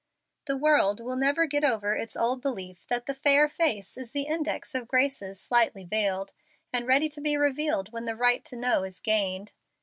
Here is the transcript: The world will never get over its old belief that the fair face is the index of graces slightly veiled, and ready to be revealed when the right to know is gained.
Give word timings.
The 0.45 0.57
world 0.57 0.99
will 0.99 1.15
never 1.15 1.45
get 1.45 1.63
over 1.63 1.93
its 1.93 2.17
old 2.17 2.41
belief 2.41 2.87
that 2.87 3.05
the 3.05 3.13
fair 3.13 3.47
face 3.47 3.97
is 3.99 4.13
the 4.13 4.23
index 4.23 4.73
of 4.73 4.87
graces 4.87 5.39
slightly 5.39 5.83
veiled, 5.83 6.33
and 6.73 6.87
ready 6.87 7.07
to 7.09 7.21
be 7.21 7.37
revealed 7.37 7.93
when 7.93 8.05
the 8.05 8.15
right 8.15 8.43
to 8.45 8.55
know 8.55 8.81
is 8.81 8.99
gained. 8.99 9.53